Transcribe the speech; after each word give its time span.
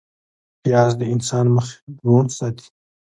پیاز 0.61 0.91
د 0.99 1.01
انسان 1.13 1.45
مخ 1.55 1.67
روڼ 2.05 2.25
ساتي 2.37 2.67